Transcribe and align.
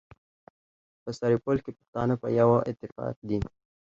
په 1.03 1.09
سرپل 1.19 1.57
کي 1.63 1.71
پښتانه 1.77 2.15
په 2.21 2.27
يوه 2.39 2.57
اتفاق 2.69 3.15
دي. 3.29 3.39